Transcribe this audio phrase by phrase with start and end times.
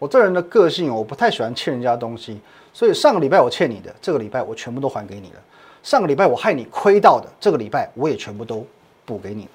[0.00, 2.40] 我这人的个性，我不太喜欢欠人家东西，
[2.72, 5.40] 所以上个礼拜我欠你的，这个礼拜我全部都还给你了。
[5.84, 8.66] 上个礼拜我害你亏到的，这个礼拜我也全部都
[9.04, 9.50] 补给你了。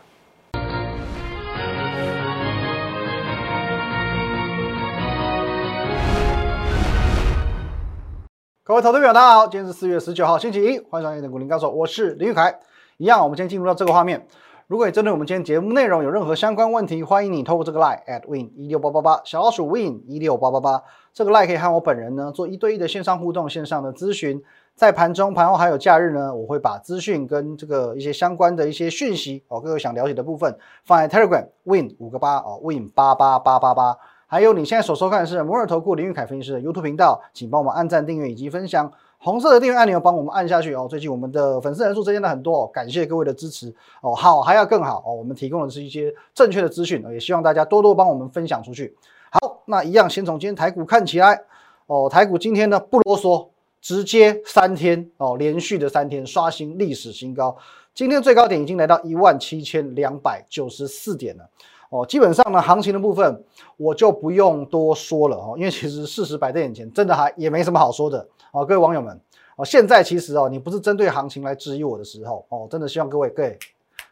[8.63, 12.57] 各位投资朋友，大家好，今天是四月十九号，星期一，欢迎收看《股林高手》，我是林玉凯。
[12.97, 14.25] 一样，我们先进入到这个画面。
[14.69, 24.39] 如果你针对我们今天节目内容有任何相关问题，欢迎你透过这个 line at win 一六八八八小老鼠 win 一六八八八这个 line 可以和我本人呢做一对一的线上互动、线上的咨询。
[24.75, 33.97] 在盘中、盘后还有假日呢，我会把资讯跟这个一些相关的一些讯息哦，各位想了解的部分放在 Telegram win 五个八哦 win 八八八八八。
[34.27, 38.91] 还有你现在所收看的是摩尔投顾林玉凯分析师的 YouTube 频道，请帮我们按赞、订阅以及分享。
[39.21, 40.87] 红色的订阅按钮帮我们按下去哦。
[40.89, 44.15] 最近我们的粉丝人数增加了很多，哦感谢各位的支持哦。
[44.15, 45.13] 好，还要更好哦。
[45.13, 48.95] 我们提供的是一些正确的资讯，也希望大家多多帮我们分享出去。
[49.29, 51.41] 好，那一样先从今天台股看起来
[51.87, 52.07] 哦。
[52.09, 53.45] 台股今天呢不啰嗦，
[53.81, 57.57] 直接三天哦，连续的三天刷新历史新高。
[57.93, 61.43] 今天最高点已经来到一万七千两百九十四点了
[61.89, 62.05] 哦。
[62.05, 63.43] 基本上呢，行情的部分
[63.75, 68.25] 我就不用多说了哦，因为其实事实摆在眼前，真的还也没什么好说的。
[68.51, 69.19] 哦，各位网友们，
[69.55, 73.57] 哦，现在其实哦，你不是针对行情来质疑我的时候哦，真的希望各位各位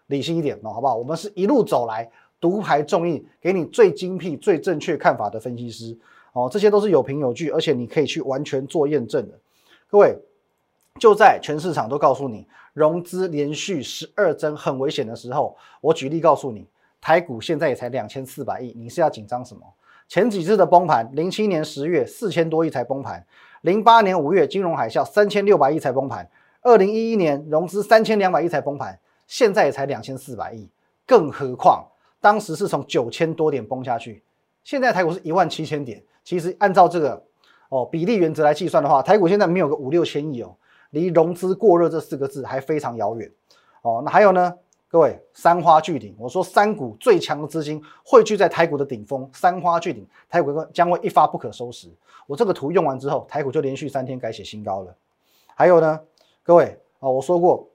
[0.07, 0.95] 理性一点哦，好不好？
[0.95, 5.97] 我们是一路走来独排众议，给你最精辟、最正确看法的分析师
[6.33, 9.33] 哦，这些都是有凭有据，而且你可以去完全做验证的。
[9.89, 10.15] 各位，
[10.99, 16.67] 就在全市场都告诉你融资连续十二增很危险的时候，我举例告诉你，
[17.01, 19.61] 台股现在也才两千四百亿，你是要紧张什么？
[20.07, 23.25] 前几次的崩盘，零七年十月四千多亿才崩盘。
[23.61, 26.29] 零八年五月金融海啸三千六百亿才崩盘，
[26.61, 30.69] 二零一一年融资三千两百亿才崩盘，现在也才两千四百亿，
[31.05, 31.85] 更何况
[32.21, 34.23] 当时是从九千多点崩下去，
[34.63, 37.23] 现在台股是一万七千点，其实按照这个
[37.69, 40.55] 哦比例原则来计算的话，台股现在没有个五六千亿哦，
[40.91, 43.31] 离融资过热这四个字还非常遥远
[43.81, 44.01] 哦。
[44.05, 44.53] 那还有呢？
[44.89, 51.89] 各位，三花聚顶，我说三股最强的资金汇聚在台股的顶峰，三花聚顶，台股将会一发不可收拾。
[52.25, 54.95] 我这个图用完之后，台股就连续三天改写新高了。
[55.55, 55.99] 还有呢，
[56.41, 57.67] 各位啊，我说过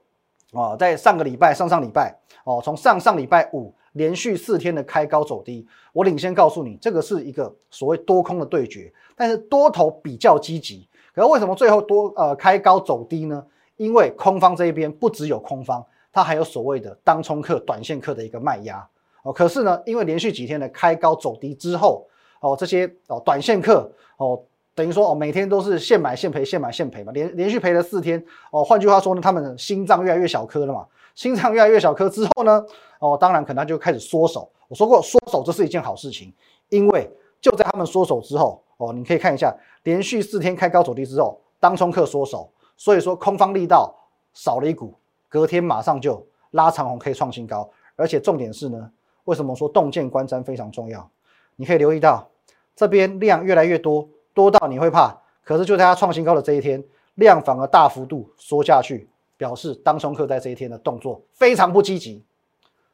[0.53, 10.89] 啊，在上个礼拜、上上礼拜哦，从上上礼拜五连续四天的开高走低，我领先告诉你，这个是一个所谓多空的对决，但是多头比较积极。
[11.13, 13.45] 可是为什么最后多呃开高走低呢？
[13.77, 15.85] 因为空方这一边不只有空方。
[16.13, 18.87] 它还有所谓的当冲客、短线客的一个卖压
[19.23, 22.07] 哦，可是呢，因为连续几天的开高走低之后
[22.39, 24.39] 哦，这些哦短线客哦，
[24.75, 30.85] 等于说哦每天都是现买现赔、现买现赔嘛，连连续赔了四天哦，换句话说呢，他们心脏越来越小颗了嘛，
[31.15, 32.63] 心脏越来越小颗之后呢，
[32.99, 34.47] 哦，当然可能就开始缩手。
[34.67, 36.33] 我说过缩手这是一件好事情，
[36.69, 37.09] 因为
[37.41, 43.93] 就在他们缩手之后哦，你可以看一下连续四天开高走低之后，当冲客缩手，所以说空方力道
[44.33, 44.93] 少了一股。
[45.33, 48.91] 隔天马上就拉长红，可以创新高，而且重点是呢，
[49.23, 51.09] 为什么说洞见观瞻非常重要？
[51.55, 52.29] 你可以留意到
[52.75, 55.19] 这边量越来越多，多到你会怕。
[55.43, 56.83] 可是就在它创新高的这一天，
[57.15, 62.23] 量反而大幅度缩下去，表示当冲客在这一天的动作非常不积极，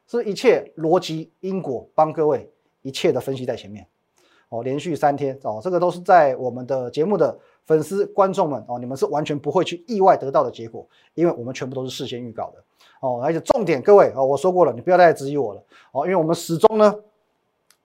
[0.06, 2.50] 是一切逻辑因果帮各位
[2.80, 3.86] 一切的分析在前面。
[4.48, 7.38] 哦，连续三天哦，这个都是在我们的节目的。
[7.66, 10.84] 粉丝观众们哦，你们是完全不会去意外得到的结果，
[11.14, 12.62] 因为我们全部都是事先预告的
[13.00, 13.20] 哦。
[13.22, 15.62] 而且重点，各位哦，我说过了，你不要再质疑我了
[15.92, 16.92] 哦，因为我们始终呢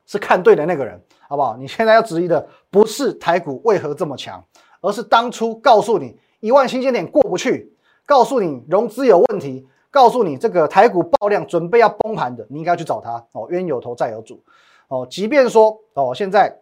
[0.07, 1.55] 是看对的那个人，好不好？
[1.57, 4.43] 你现在要质疑的不是台股为何这么强，
[4.81, 7.71] 而是当初告诉你一万新鲜点过不去，
[8.05, 13.45] 告诉你融资有问题，告诉你这个台股爆量准备要崩盘的，你应该去找他哦。
[13.49, 14.41] 冤有头债有主
[14.87, 16.59] 哦，即便说哦现在。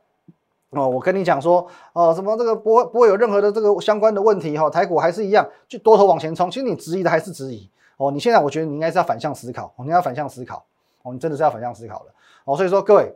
[0.75, 6.50] 哦，我跟你讲说，哦，什么这个不会不会有任何的这个相关的问题哈，台股还是一样，就多头往前冲。
[6.50, 10.66] 其实你质疑的还是质疑哦，你现在我觉得你应该是要反向思考，你要反向思考
[11.03, 12.13] 哦，你真的是要反向思考了
[12.45, 12.57] 哦。
[12.57, 13.13] 所以说各位，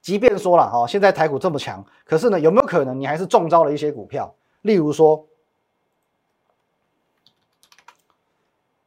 [0.00, 4.34] 即便说了哦，现在台股这么强，可是呢，有没有可能你还是中招了一些股票？
[4.62, 5.26] 例如说，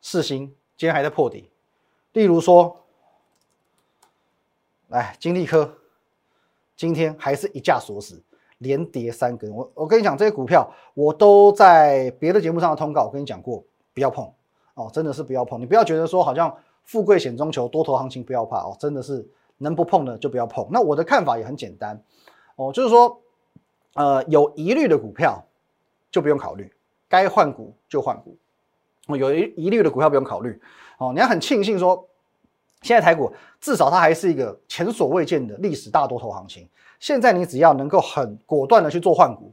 [0.01, 1.49] 四星今天还在破底，
[2.13, 2.83] 例如说，
[4.88, 5.77] 来金利科。
[6.75, 8.21] 今天还是一架锁死，
[8.57, 9.49] 连跌三根。
[9.51, 14.29] 我我跟你讲，这些股票我都在别的节目上的通告，我跟你讲过，不要碰
[14.73, 15.61] 哦，真的是不要碰。
[15.61, 19.27] 你不要觉得说好像富贵险中求，多头行情不要怕哦，真的是
[19.59, 20.67] 能不碰的就不要碰。
[20.71, 22.03] 那我的看法也很简单
[22.55, 23.21] 哦，就是说，
[23.93, 25.43] 呃，有疑虑的股票
[26.11, 26.73] 就不用考虑，
[27.07, 28.35] 该换股就换股。
[29.07, 30.59] 哦，有疑疑虑的股票不用考虑
[30.97, 32.07] 哦，你要很庆幸说。
[32.83, 36.68] 现在台股至少它还是一个前所未见的历史大多头行情。
[37.00, 39.51] 现在你只要能够很果断的去做换股，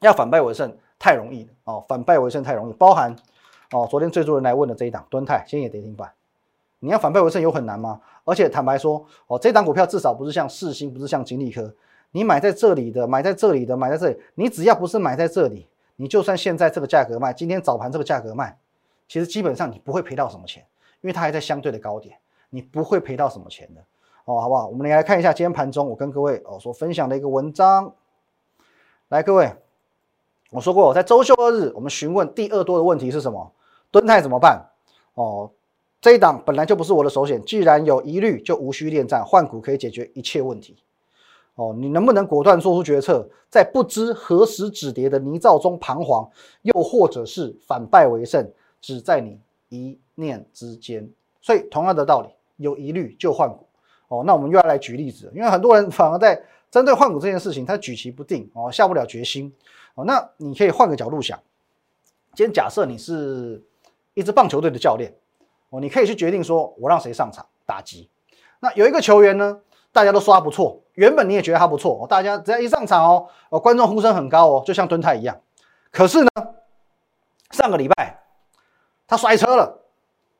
[0.00, 2.72] 要反败为胜太容易了哦，反败为胜太容易。
[2.72, 3.14] 包含
[3.70, 6.10] 哦，昨天最多人来问的这一档敦泰，今天也跌停板，
[6.80, 8.00] 你要反败为胜有很难吗？
[8.24, 11.72] 而且坦白说，哦，这档股票至少不是像世星，不是像金利科，
[12.10, 15.66] 你买在这里的，买在这里的，买在这里，你只要不是买在这里，
[15.96, 18.56] 你就算现在这个价格卖，今天早盘这个价格卖，
[19.08, 20.64] 其实基本上你不会赔到什么钱，
[21.00, 22.16] 因为它还在相对的高点，
[22.50, 23.80] 你不会赔到什么钱的。
[24.24, 24.66] 哦，好不好？
[24.66, 27.94] 我们来看一下今天盘中我跟各位哦所分享的一个文章。
[29.08, 29.52] 来，各位，
[30.50, 33.52] 我说过，在周休二日，我们询问第二多的问题是什么？
[33.92, 34.66] 蹲泰怎么办？
[35.14, 35.50] 哦，
[36.00, 40.76] 这一档本来就不是我的首选，既然有疑虑，就无需恋战，换股可以解决一切问题。
[41.54, 46.28] 哦，你能不能果断做出决策，在不知何时止跌的泥沼中彷徨，
[46.62, 48.50] 又或者是反败为胜，
[48.80, 51.08] 只在你一念之间。
[51.40, 53.66] 所以，同样的道理，有疑虑就换股。
[54.08, 59.52] 哦，那我们又要来举例子，因为很多人反而在针对换股这件事情，他举棋不定哦，下不了决心
[59.96, 60.04] 哦。
[60.04, 61.36] 那你可以换个角度想，
[62.32, 63.60] 今天假设你是
[64.14, 65.12] 一支棒球队的教练
[65.70, 68.08] 哦，你可以去决定说，我让谁上场打击。
[68.60, 69.58] 那有一个球员呢，
[69.90, 75.36] 大家都说他不错，原本你也觉得他不错，大家只要一上场哦，哦，观众呼声很高哦，就像敦泰一样。
[75.90, 76.30] 可是呢，
[77.50, 78.22] 上个礼拜
[79.08, 79.80] 他摔车了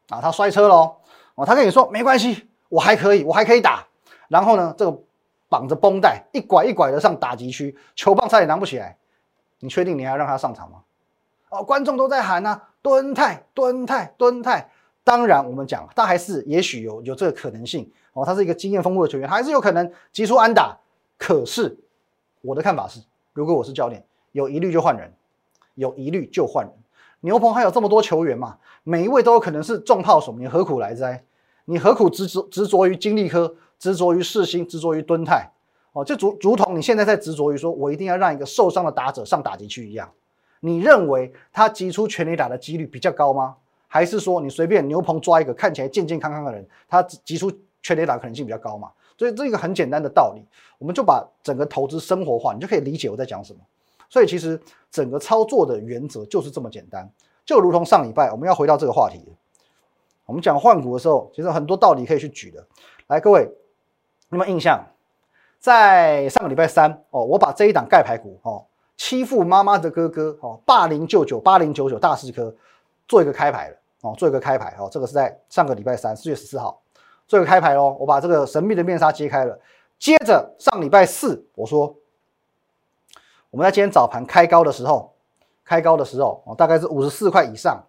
[0.08, 0.96] 啊，他摔车了哦，
[1.36, 2.48] 哦，他跟你说没关系。
[2.68, 3.86] 我还可以，我还可以打。
[4.26, 5.00] 然后呢，这个
[5.48, 8.98] 绑着绷带，一拐一拐的上打击区，球棒差点拿不起来。
[9.60, 10.82] 你确定你还要让他上场吗？
[11.50, 14.68] 哦，观众都在喊呐，蹲泰，蹲泰，蹲泰。
[15.04, 20.76] 当然，我们讲他还是也许有有这个可能性哦，他是一个经验丰富的球员，还是有可能击出安打。
[21.16, 21.78] 可是
[22.42, 23.00] 我的看法是，
[23.32, 25.12] 如果我是教练，有疑虑就换人，
[25.76, 26.74] 有疑虑就换人。
[27.26, 31.24] 牛棚还有这么多球员嘛，每一位都有可能是重炮手，你何苦来哉？
[31.64, 35.50] 你何苦执着执着于金利科，执着于世新，执着于敦泰？
[35.90, 40.08] 哦，就如如同你现在在执着于说，我一定要让一个受伤的打者上打击区一样。
[40.60, 43.56] 你认为他击出全垒打的几率比较高吗？
[43.88, 47.50] 还是说你随便牛棚抓一个看起来健健康康的人，他击出
[47.82, 48.88] 全垒打可能性比较高嘛？
[49.18, 50.46] 所以这个很简单的道理，
[50.78, 53.58] 我们就把整个投资生活化，你就可以理解我在讲什么。
[54.08, 54.60] 所以其实
[54.90, 57.10] 整个操作的原则就是这么简单，
[57.44, 59.24] 就如同上礼拜我们要回到这个话题。
[60.24, 62.66] 我们讲换股的时候，其实很多道理可以去举的。
[63.06, 63.42] 来，各位，
[64.30, 64.84] 有没有印象？
[65.58, 68.64] 在上个礼拜三哦，我把这一档盖牌股哦，
[68.96, 72.54] 欺负妈妈的哥哥哦，霸凌舅舅八零九九大四科
[73.08, 76.80] 做一个开牌了哦，做一个开牌哦，这个是在上个礼拜三四月十四号
[77.26, 79.58] 做一个开牌哦，我把这个神秘的面纱揭开了。
[79.98, 81.94] 接着上礼拜四，我说
[83.56, 85.10] 我们在今天早盘开高的时候，
[85.64, 87.82] 开高的时候哦，大概是五十四块以上。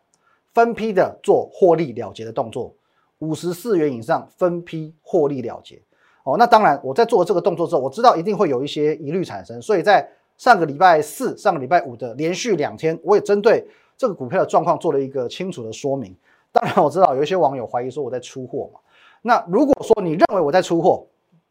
[0.53, 2.73] 分批的做获利了结的动作，
[3.19, 5.81] 五十四元以上分批获利了结。
[6.23, 13.67] 哦，那当然我在做这个动作之后，我知道一定会有一些疑虑产生，所以在上个礼拜四、上个礼拜五的连续两天，我也针对
[13.97, 16.15] 这个股票的状况做了一个清楚的说明。
[16.53, 18.79] 当然我知道有一些网友怀疑说我在出货嘛，
[19.21, 21.05] 那如果说你认为我在出货，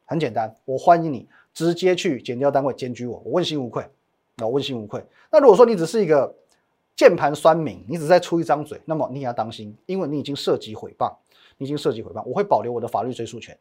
[0.06, 3.84] 很简单，我欢迎你直接去减掉单位检举我，我问心无愧，
[4.44, 5.02] 我问心无愧。
[5.30, 6.34] 那如果说你只是一个
[6.94, 11.10] 键盘酸民，你只是在出一张嘴，那么你也要当心，因为你已经涉及诽谤，
[11.56, 13.56] 你已经涉及诽谤，我会保留我的法律追诉权。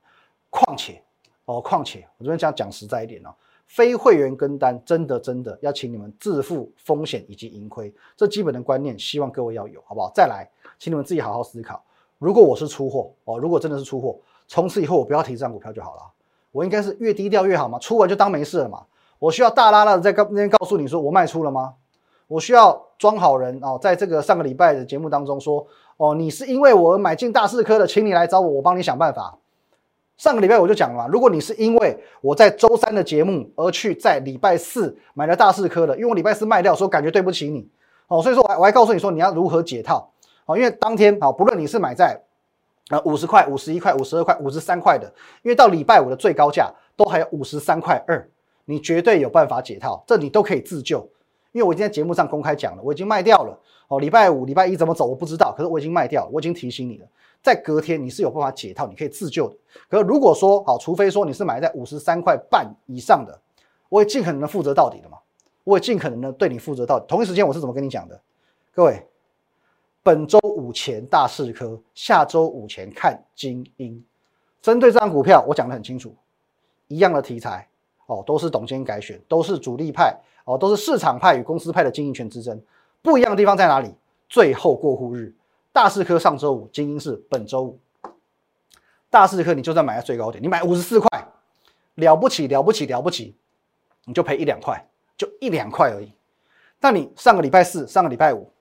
[0.49, 1.01] 况且，
[1.45, 3.33] 哦，况且，我这边讲讲实在一点哦，
[3.67, 10.11] 非会员跟单，真的真的要请你们自负风险以及盈亏，这基本的观念，希望各位要有，好不好？
[10.13, 10.45] 再来，
[10.77, 11.81] 请你们自己好好思考，
[12.19, 16.01] 如果我是出货哦，如果真的是出货，从此以后我不要提这张股票就好了，
[16.51, 17.79] 我应该是越低调越好嘛？
[17.79, 18.85] 出完就当没事了嘛？
[19.19, 21.73] 我需要大拉拉的在告那边告诉你说我卖出了吗？
[22.27, 25.65] 我需要装好人哦，在这个上个礼拜的节目当中说，
[25.97, 29.37] 哦，你是因为我买进大四科的，请你来找我，我帮你想办法。
[30.17, 37.69] 上个礼拜我就讲了，如果你是因为我在周三的节目而去在礼拜四买了大四科的，因为我礼拜四卖掉，说感觉对不起你，
[38.07, 40.09] 哦，所以说我还我还告诉你说你要如何解套，
[40.45, 42.19] 哦，因为当天啊，不论你是买在
[42.89, 45.05] 呃五十块、五十一块、五十二块、五十三块的，
[45.43, 48.27] 因为到礼拜五的最高价都还有五十三块二，
[48.65, 51.07] 你绝对有办法解套，这你都可以自救。
[51.51, 53.57] 因为我今天节目上公开讲了，我已经卖掉了
[53.87, 53.99] 哦。
[53.99, 57.07] 礼拜五、礼拜一怎么走我不知道，可是我已经卖掉了，我已经提醒你了。
[57.41, 59.55] 在隔天你是有办法解套，你可以自救的。
[59.87, 63.39] 可是如果说好，除非说你是买在五十三块半以上的，
[63.87, 65.17] 我也尽可能的负责到底的嘛，
[65.63, 67.05] 我也尽可能的对你负责到底。
[67.07, 68.19] 同一时间我是怎么跟你讲的？
[68.73, 69.07] 各位，
[70.03, 74.03] 本周五前大市科，下周五前看精英。
[74.61, 76.13] 针对这张股票，我讲的很清楚，
[76.87, 77.69] 一样的题材
[78.05, 80.15] 哦，都是董监改选，都是主力派。
[80.45, 82.61] 哦，都是市场派与公司派的经营权之争，
[83.01, 83.91] 不一样的地方在哪里？
[84.29, 85.33] 最后过户日，
[85.73, 87.79] 大四科上周五，精英是本周五。
[89.09, 91.27] 大四科你就算买在最高点，你买五十四块，
[91.95, 93.35] 了不起了不起了不起，
[94.03, 96.11] 你就赔一两块，就一两块而已。
[96.79, 98.51] 那你上个礼拜四、上个礼拜五，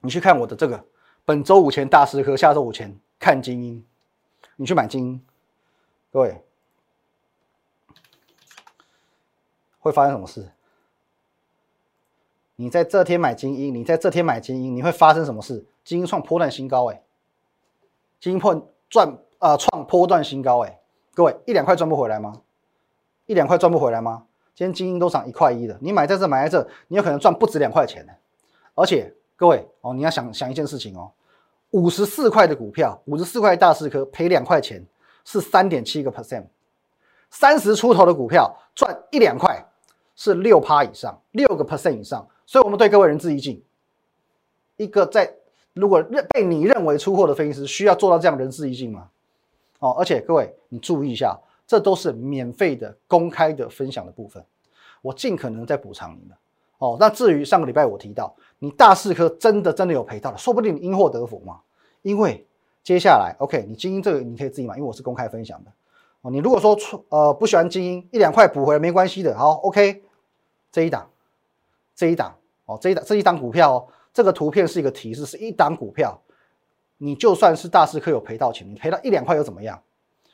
[0.00, 0.82] 你去看我的这个
[1.26, 3.84] 本周五前大师课，下周五前看精英，
[4.56, 5.20] 你去买精英，
[6.10, 6.42] 各位
[9.84, 10.48] 会发生什么事？
[12.56, 15.66] 你在这天买精英，你在这天买精英，你会发生什么事？
[15.84, 17.02] 精英创波段新高，哎，
[18.18, 20.80] 精英破赚啊创波段新高，哎，
[21.12, 22.40] 各位一两块赚不回来吗？
[23.26, 24.24] 一两块赚不回来吗？
[24.54, 28.14] 今天精英都涨一块一的，你买在这买在这，你有可能赚不止两块钱的。
[28.74, 31.12] 而且各位哦，你要想想一件事情哦，
[31.72, 34.82] 五十四块的股票，五十四块大四颗赔两块钱，
[35.26, 36.46] 是三点七个 percent。
[37.28, 39.66] 三十出头的股票赚一两块，
[40.16, 42.26] 是六趴以上，六个 percent 以上。
[42.46, 43.62] 所以，我们对各位仁至义尽。
[44.76, 45.32] 一个在
[45.72, 49.08] 如果认被你认为出货的分析师，需要做到这样仁至义尽吗？
[49.78, 54.44] 哦，而且各位，你注意一下，这都是免费的、公开的分享的部分，
[55.02, 56.36] 我尽可能在补偿你们。
[56.78, 61.60] 哦，那至于上个礼拜我提到，你大四科真的真的有赔到了，说不定你因祸得福嘛。
[62.02, 62.46] 因为
[62.82, 65.72] 接下来，OK，你精英这个你可以自己买，因为我是公开分享的。
[66.20, 69.36] 哦，你如果说出呃不喜欢精英，一两块补回来没关系的。
[69.36, 70.02] 好，OK，
[70.74, 71.08] 这一档。
[71.94, 76.20] 这一档哦，这一档这一档股票哦，这个图片是一个提示，是一档股票。
[76.98, 79.80] 你就算是大师课有赔到钱，你赔到一两块又怎么样？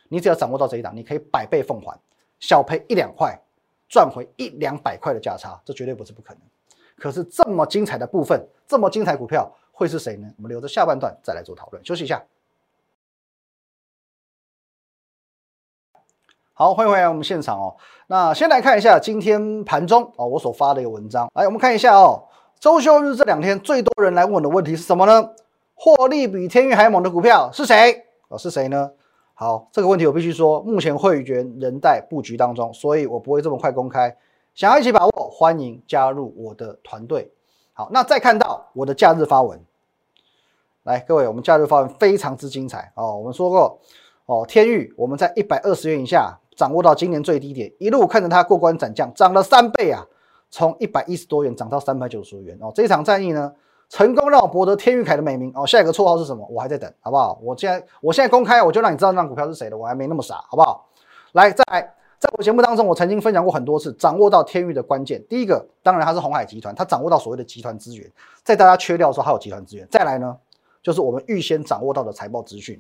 [0.08, 2.00] 你只要掌握到这一档，你可以百倍奉还，
[2.38, 3.38] 小赔一两块，
[3.90, 6.42] 赚回一两百块的价差，这绝对不是不可能。
[6.96, 10.26] 可是这么精彩的部分，这么精彩股票会是谁呢？
[10.38, 11.84] 我们留着下半段再来做讨论。
[11.84, 12.24] 休息一下。
[16.60, 17.74] 好，欢迎回来我们现场哦。
[18.08, 21.26] 那先来看一下今天盘中哦，我所发的一个文章。
[21.32, 22.22] 来，我们看一下哦，
[22.58, 25.30] 周休日这两天最多人来问的问题是什么呢？
[25.74, 28.04] 获利比天域还猛的股票是谁？
[28.28, 28.90] 哦，是谁呢？
[29.32, 34.14] 好，这个问题我必须说，目前会员仍在布局当中，所以我不会这么快公开。
[34.54, 37.32] 想要一起把握，欢迎加入我的团队。
[37.72, 39.58] 好，那再看到我的假日发文，
[40.82, 43.16] 来，各位，我们假日发文非常之精彩哦。
[43.16, 43.80] 我们说过
[44.26, 46.38] 哦，天域我们在一百二十元以下。
[46.60, 50.04] 掌握到今年最低点，一路看着它过关斩将，涨了三倍啊！
[50.50, 52.70] 从一百一十多元涨到三百九十元哦。
[52.74, 53.50] 这场战役呢，
[53.88, 55.66] 成功让我博得天域凯的美名哦。
[55.66, 56.46] 下一个绰号是什么？
[56.50, 57.40] 我还在等，好不好？
[57.42, 60.86] 我现在我现在公开，我就让你知道那股票是谁的，我还没那么傻，好不好？
[61.32, 61.80] 来，再来，
[62.18, 65.24] 在我节目当中，我曾经分享过很多次，掌握到天域的关键。
[65.30, 68.06] 第一个，当然它是红海集团，它掌握到所谓的集团资源，
[68.44, 69.88] 在大家缺料的时候，它有集团资源。
[69.90, 70.36] 再来呢，
[70.82, 72.78] 就是我们预先掌握到的财报资讯。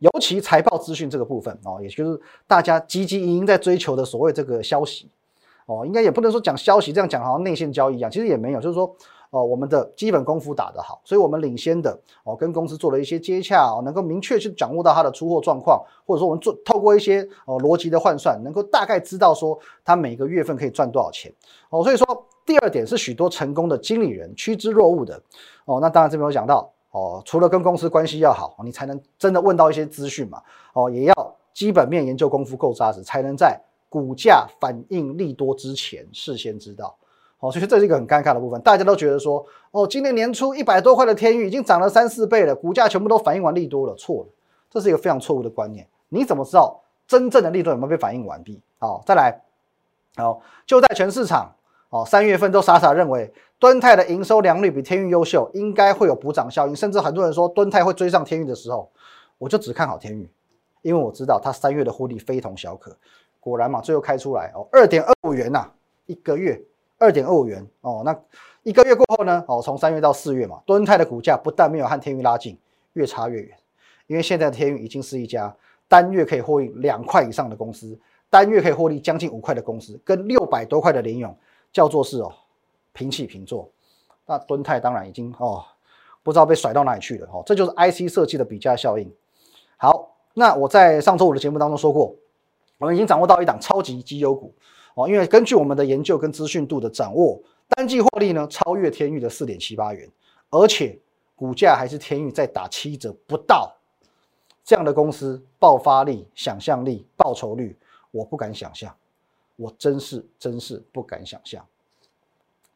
[0.00, 5.08] 尤其财报资讯这个部分哦，也就是大家积极营营在追求的所谓这个消息
[5.66, 8.96] 哦，应该也不能说讲消息这样讲好像内线交易一样，其实也没有，就是说
[9.28, 21.30] 哦，我们的基本功夫打得好，所以我们领先的哦，跟公司做了一些接洽哦，能够明确去掌握到它的出货状况，或者说我们做透过一些哦逻辑的换算，能够大概知道说它每个月份可以赚多少钱
[21.68, 25.22] 哦，所以说第二点是许多成功的经理人趋之若鹜的
[25.66, 26.72] 哦，那当然这边有讲到。
[26.90, 30.42] 哦，除了跟公司关系要好，你才能真的问到一些资讯嘛。
[30.72, 36.96] 哦，也要基本面研究功夫够扎实，才能在股价反应利多之前事先知道。
[37.38, 38.60] 哦，所以这是一个很尴尬的部分。
[38.62, 44.28] 大家都觉得说，哦，今年年初一百多块的天域已经涨了三四倍了，股价全部都反应完利多了，错了，
[44.68, 45.86] 这是一个非常错误的观念。
[46.08, 48.60] 你怎么知道真正的利多有没有被反应完毕？
[48.78, 49.40] 好，再来，
[50.16, 51.52] 好，就在全市场。
[51.88, 58.90] 哦，三月份都傻傻认为敦泰的营收良率比天域优秀，应该会有补涨效应，甚至很多人说敦泰会追上天域的时候，
[59.36, 60.26] 我就只看好天域，
[60.80, 62.96] 因为我知道它三月的获利非同小可。
[63.38, 65.70] 果然嘛，最后开出来哦，二点二五元呐，
[66.06, 66.58] 一个月
[66.96, 68.18] 二点二五元哦，那
[68.62, 69.44] 一个月过后呢？
[69.46, 72.56] 哦，从三月到四月嘛，敦泰的股价不但没有和天域拉近，
[72.94, 73.54] 越差越远，
[74.06, 75.54] 因为现在的天域已经是一家
[75.86, 77.98] 单月可以获利两块以上的公司，
[78.30, 81.36] 单月可以获利将近五块的公司，跟六百多块的联勇。
[81.72, 82.32] 叫做是哦，
[82.92, 83.70] 平起平坐，
[84.26, 85.64] 那敦泰当然已经哦，
[86.22, 89.10] 不知道被甩到哪里去了哦，这就是 IC 设计的比价效应。
[89.76, 92.14] 好，那我在上周五的节目当中说过，
[92.78, 94.54] 我们已经掌握到一档超级绩优股
[94.94, 100.08] 哦，因为根据我们的研究跟资讯度的掌握，单季获利呢超越天域的四点七八元，
[100.50, 100.98] 而且
[101.36, 103.74] 股价还是天域在打七折不到，
[104.64, 107.76] 这样的公司爆发力、想象力、报酬率，
[108.10, 108.94] 我不敢想象。
[109.56, 111.62] 我真是真是不敢想象，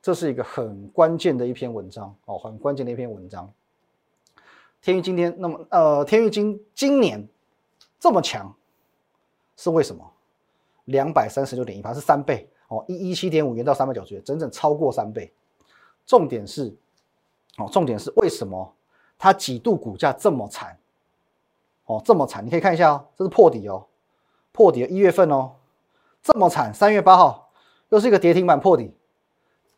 [0.05, 3.51] 这是一个很关键的一篇文章哦，很关键的一篇文章。
[4.83, 7.27] 天域今天那么呃，天域今今年
[7.99, 8.55] 这么强，
[9.57, 10.05] 是为什么？
[10.85, 15.33] 两百三十六点一八是三倍哦，一一七点五元到三百九十元，整整超过三倍。
[16.05, 16.77] 重点是
[17.57, 18.75] 哦，重点是为什么
[19.17, 20.79] 它几度股价这么惨？
[21.87, 23.87] 哦，这么惨，你可以看一下哦，这是破底哦，
[24.53, 25.53] 破底一月份哦。
[26.23, 27.51] 这么惨，三月八号
[27.89, 28.93] 又是一个跌停板破底，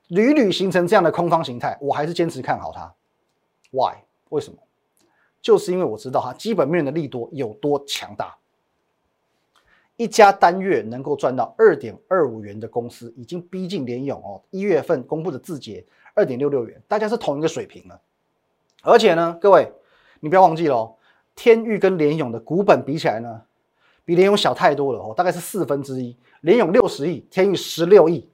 [0.09, 2.95] 屡屡形成这样的空方形态，我还是坚持看好它。
[3.71, 3.97] Why？
[4.29, 4.59] 为什么？
[5.41, 8.37] 就是因为我知道它基本面的利多有多强大。
[9.97, 14.43] 一家单月能够赚到二点二五元的公司，已经逼近联勇哦。
[14.51, 15.85] 一月份公布的字节
[16.15, 17.99] 二点六六元，大家是同一个水平了。
[18.83, 19.73] 而且呢，各位，
[20.21, 20.95] 你不要忘记了哦，
[21.35, 23.43] 天域跟联勇的股本比起来呢，
[24.05, 26.15] 比联勇小太多了哦，大概是四分之一。
[26.43, 28.29] 联勇六十亿，天域十六亿，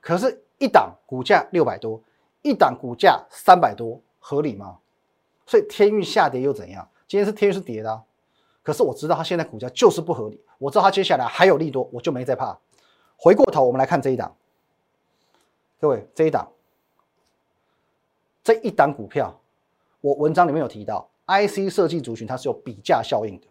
[0.00, 2.00] 可是，一档股价六百多，
[2.40, 4.78] 一档股价三百多，合理吗？
[5.44, 6.88] 所以天域下跌又怎样？
[7.06, 8.02] 今天是天域是跌的。
[8.62, 12.58] 可是我知道它现在股价就是不合理，我知道它接下来还有利多，我就没再怕。
[13.18, 14.34] 回过头我们来看这一档，
[15.78, 16.48] 各位这一档，
[18.42, 19.38] 这一档股票，
[20.00, 23.46] 我文章里面有提到，IC 设计族群它是有比价效应的，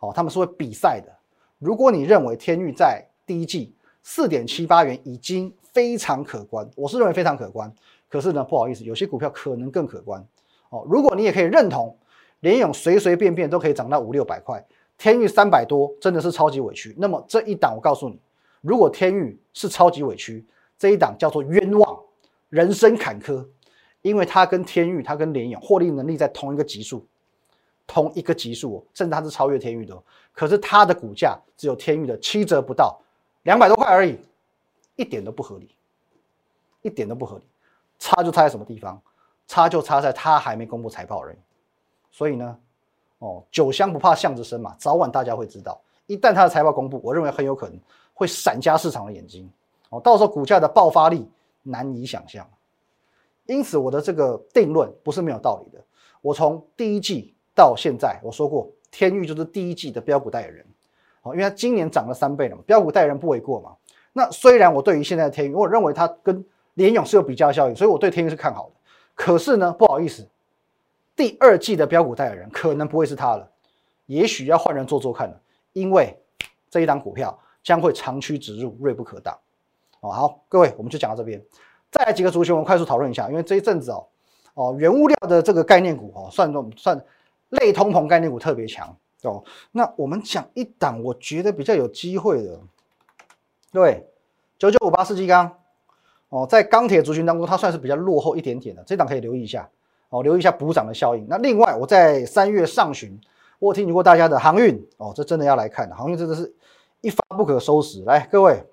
[0.00, 1.10] 哦，他们是会比赛的。
[1.58, 7.72] 如果你认为天域在第一季四点七八元已经非常可观，我是认为非常可观。
[8.08, 10.24] 可是呢，不好意思，有些股票可能更可观
[10.70, 10.86] 哦。
[10.88, 11.96] 如果你也可以认同。
[12.40, 14.64] 联勇随随便便都可以涨到五六百块，
[14.96, 16.94] 天域三百多真的是超级委屈。
[16.96, 18.18] 那么这一档我告诉你，
[18.62, 20.42] 如果天域是超级委屈，
[20.78, 22.00] 这一档叫做冤枉，
[22.48, 23.46] 人生坎坷，
[24.00, 27.06] 因为它跟天域、它跟联勇获利能力在同一个级数，
[27.86, 30.02] 同一个级数，甚至它是超越天域的。
[30.32, 32.98] 可是它的股价只有天域的七折不到，
[33.42, 34.18] 两百多块而已，
[34.96, 35.74] 一点都不合理，
[36.82, 37.44] 一点都不合理。
[37.98, 39.00] 差就差在什么地方？
[39.46, 41.36] 差就差在它还没公布财报而已。
[42.10, 42.58] 所以呢，
[43.18, 45.80] 哦，酒香不怕巷子深嘛，早晚大家会知道。
[46.06, 47.78] 一旦它的财报公布，我认为很有可能
[48.14, 49.50] 会闪瞎市场的眼睛，
[49.90, 51.28] 哦，到时候股价的爆发力
[51.62, 52.48] 难以想象。
[53.46, 55.84] 因此，我的这个定论不是没有道理的。
[56.20, 60.66] 我从第一季到现在，我说过，天域就是第一季的标股代言人，
[61.22, 63.72] 哦，因为它今年涨了三倍了嘛，标股代人不为过嘛。
[64.12, 68.72] 那虽然我对于现在的天宇，我认为它跟联勇是有比较效应，所以我对天宇是看好的。
[69.14, 70.26] 可是呢，不好意思。
[71.14, 73.46] 第二季的标股代言人可能不会是他了，
[74.06, 75.38] 也许要换人做做看了，
[75.74, 76.18] 因为
[76.70, 79.36] 这一档股票将会长驱直入，锐不可挡。
[80.00, 81.42] 哦，好，各位，我们就讲到这边。
[81.90, 84.06] 再来几个族群，我们快速讨论一下，因为这一阵子哦，
[84.54, 87.04] 哦，原物料的这个概念股哦，算算
[87.50, 88.96] 类通膨概念股特别强
[89.28, 89.44] 哦。
[89.72, 92.58] 那我们讲一档，我觉得比较有机会的，
[93.72, 94.06] 对，
[94.58, 95.58] 九九五八四基钢
[96.28, 99.68] 哦，在钢铁族群当中，它算是比较落后一点点的，这档可以留意一下。
[100.12, 101.24] 哦，留意一下补涨的效应。
[101.28, 103.16] 那另外，我在三月上旬，
[103.60, 106.52] 我听取过大家的航运哦，这真的要来看的，航运真的是
[107.00, 108.02] 一发不可收拾。
[108.02, 108.66] 来，各位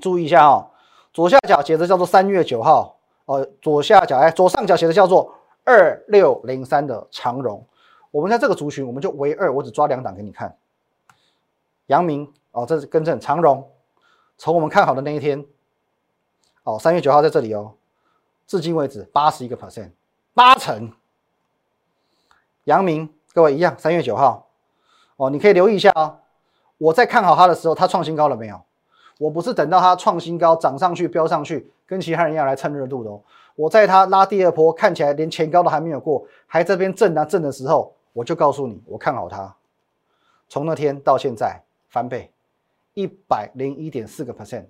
[0.00, 0.70] 注意一下哦，
[1.12, 2.96] 左下角写的叫做三月九号，
[3.26, 7.64] 哦，左下角哎，左上角写的叫做二六零三的长荣。
[8.12, 10.56] 我们在这个族群，我们就唯二，我只抓两档给你看。
[11.86, 13.68] 阳明哦，这是更正长荣，
[14.38, 15.44] 从我们看好的那一天，
[16.62, 17.74] 哦，三月九号在这里哦。
[18.46, 19.90] 至今为止，八十一个 percent，
[20.34, 20.92] 八成。
[22.64, 24.46] 阳明，各位一样，三月九号，
[25.16, 26.18] 哦，你可以留意一下哦。
[26.76, 28.60] 我在看好它的时候，它创新高了没有？
[29.18, 33.22] 我不是等到它创新高涨上去飙上去，跟其他人一样来蹭热度的哦。
[33.54, 39.54] 我在它拉第二波，看起来连前高都还没有过，还这边震啊震的时候，我就告诉你，我看好它。
[40.48, 42.30] 从那天到现在翻倍，
[42.94, 44.66] 一百零一点四个 percent，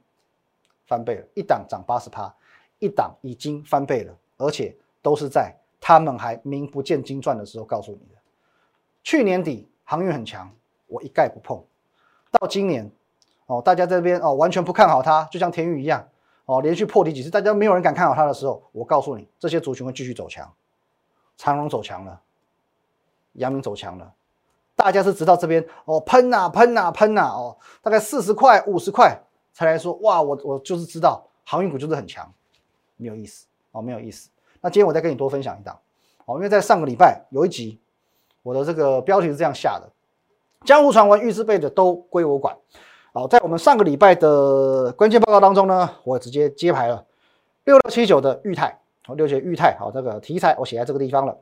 [0.87, 2.35] 翻倍了，一档涨八十趴。
[2.78, 8.20] 一档已经翻倍了，而且都是在他们还名不见经传的时候告诉你的。
[9.05, 10.52] 去年底航运很强，
[10.88, 11.64] 我一概不碰。
[12.33, 12.90] 到今年，
[13.46, 16.09] 哦，大家这边哦完全不看好它，就像天宇一样，
[16.44, 20.52] 哦，连续破底几次，大家没有人敢看好它的时候，我告诉你，这些族群会继续走强。
[21.37, 22.20] 长荣走强了，
[23.34, 24.12] 阳明走强了，
[24.74, 29.18] 大家是直到这边哦喷呐喷呐喷呐哦，大概四十块五十块
[29.52, 32.30] 才来说哇，我我就是知道航运股就是很强。
[32.96, 34.30] 没有意思哦，没有意思。
[34.60, 35.76] 那今天我再跟你多分享一档
[36.24, 37.80] 哦，因为在上个礼拜有一集，
[38.42, 39.90] 我的这个标题是这样下的：
[40.64, 42.56] 江湖传闻预制备的都归我管。
[43.12, 47.04] 好，在我们上个礼拜的关键报告当中呢，我直接接牌了
[47.64, 51.36] 六六七九的裕泰，好，六九裕泰，好，这个题材我写在这个地方了。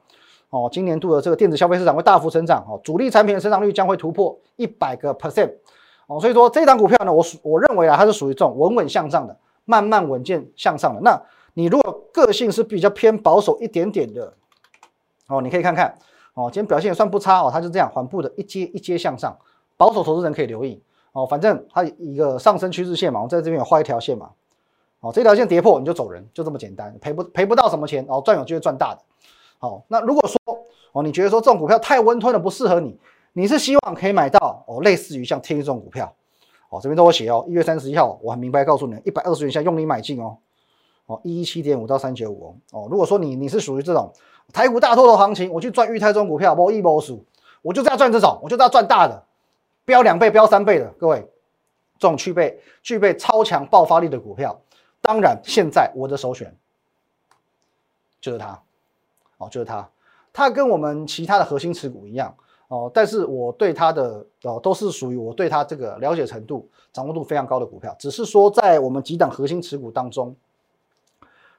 [0.50, 5.52] 哦，今年度的这个电子消费市场会大幅成长，哦，主力产品的成长率将会突破一百个 percent。
[6.06, 11.00] 哦，所以说这档股票呢，我我认为啊，它是属于这种稳稳向上的，慢慢稳健向上的。
[11.02, 11.22] 那
[11.54, 14.34] 你如果个性是比较偏保守一点点的，
[15.28, 15.96] 哦，你可以看看，
[16.34, 19.38] 哦，今天表现也算不差哦，它就这样缓步的一阶一阶向上，
[19.76, 20.82] 保守投资人可以留意
[21.12, 24.30] 哦，反正它一个上升趋势线嘛，我在这边有画一条线嘛，
[24.98, 29.00] 哦，这条线跌破你就走人，就这么简单，赔不赔不到什么钱哦，赚有就会赚大的，
[29.60, 30.36] 好，那如果说
[30.92, 32.98] 哦，你觉得说这种股票太温吞了不适合你，
[33.34, 36.12] 你是希望可以买到哦，类似于像天宇这种股票，
[36.70, 40.38] 哦，这边都有写哦，一月三十一号，我很明白告诉你，一百二十元以下用力买进哦，
[41.04, 44.10] 哦，一一七点五到三九五哦，哦，如果说你你是属于这种
[44.50, 47.22] 台股大多头行情，我去赚裕泰这种股票，某一某数，
[47.60, 49.22] 我就是要赚这种，我就是要赚大的，
[49.84, 51.20] 飙两倍、飙三倍的，各位，
[51.98, 54.58] 这种具备具备超强爆发力的股票，
[55.02, 56.56] 当然现在我的首选
[58.22, 58.60] 就是它，
[59.40, 59.90] 哦，就是它，
[60.32, 62.32] 它跟我们其他的核心持股一样。
[62.68, 70.36] 哦，但是我对它的哦都是属于我对它这个了解程度、掌握度非常高的股票，只是说在我们几档核心持股当中，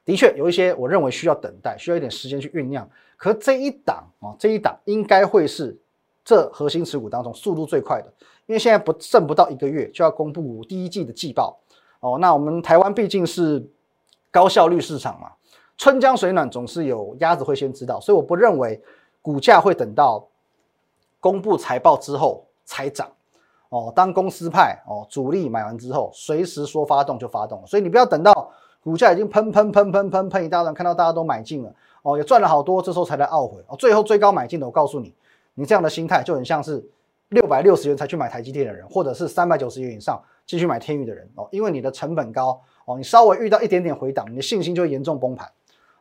[0.06, 2.88] 的确有一些我认为需要等待，需要一点时间去酝酿。
[3.18, 5.78] 可这一档啊，这一档应该会是
[6.24, 8.10] 这核心持股当中速度最快的，
[8.46, 11.60] 因为现在不剩不到一个月就要公布第一季的季报
[12.00, 12.16] 哦。
[12.18, 13.62] 那我们台湾毕竟是
[14.30, 15.30] 高效率市场嘛，
[15.76, 18.80] 春江水暖总是有鸭子会先知道，所以我不认为
[19.20, 20.26] 股价会等到。
[21.20, 23.08] 公布财报之后才涨，
[23.68, 28.50] 哦，当公司派哦主力买完之后，随时说发动就发动，所以你不要等到
[28.82, 35.14] 股价已经喷喷喷喷喷喷一大段，看到大家都买进了，哦，也赚了好多，这时候才来懊悔，哦，最后最高买进的，我告诉你，
[35.54, 36.84] 你这样的心态就很像是
[37.28, 45.48] 六百六十元才去买台积电的人，或者是三百九十元以上继续买天宇的人，哦，因为你的成本高，哦，你稍微遇到一点点回档，你的信心就会严重崩盘，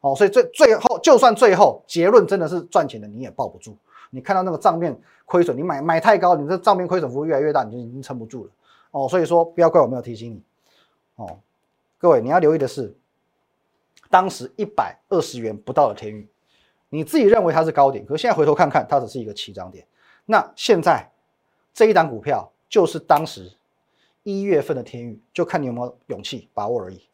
[0.01, 3.77] 哦，所以最最后就算最后结论真的是赚钱的，你也抱不住。
[4.09, 8.51] 你看到那个账面亏损，你买买太高，你这账面亏损幅度越来越大，你就已经撑不住了
[8.91, 9.07] 哦。
[9.07, 10.43] 所以说不要怪我没有提醒你
[11.15, 11.39] 哦。
[11.97, 12.93] 各位你要留意的是，
[14.09, 16.27] 当时一百二十元不到的天域，
[16.89, 19.85] 你自己认为它是高点，可现在回头看看，它只是一个起涨点。
[20.25, 21.09] 那现在
[21.73, 23.49] 这一档股票就是当时
[24.23, 27.07] 一月份的天域，就看你有没有勇气把握而已。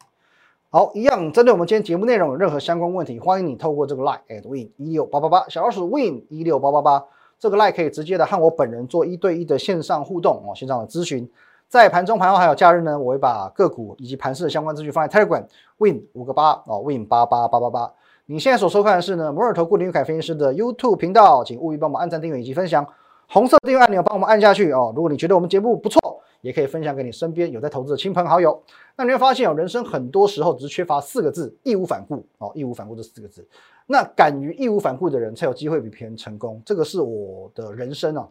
[0.70, 7.02] 好，一样针对我们今天节目内容有任何相关问题，欢迎你透过这个 line at win 一六八八八小老鼠 win 一六八八八
[7.38, 11.26] 这个 line 可以直接的和我本人做一对一的线上互动哦，线上的咨询。
[11.68, 15.46] 在盘中、盘后还有假日呢，我会把个股以及盘市的相关资讯放在 Telegram
[15.78, 17.90] win 五个八哦 win 八八八八八。
[18.26, 22.86] 你现在所收看的是呢摩尔投顾林凯分析师的 YouTube 频道，请务必帮忙按赞、订阅以及分享，
[23.28, 24.92] 红色订阅按钮帮我们按下去哦。
[24.96, 28.62] 如果你觉得我们节目不错，也可以分享给你身边有在投资的亲朋好友。
[28.96, 32.50] 那你会发现哦，人生很多时候只是缺乏四个字：义无反顾哦。
[32.54, 33.46] 义无反顾这四个字，
[33.86, 36.60] 那敢于义无反顾的人才有机会比别人成功。
[36.64, 38.26] 这个是我的人生啊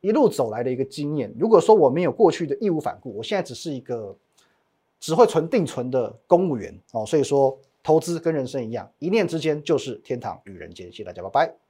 [0.00, 1.32] 一路走来的一个经验。
[1.38, 4.16] 如果说我没有过去的义无反顾，我现在只是一个
[4.98, 7.06] 只会存定存的公务员哦。
[7.06, 10.86] 所以说，投资跟人生一样，一念之间就是天堂与人间。
[10.90, 11.69] 谢谢大家，拜拜。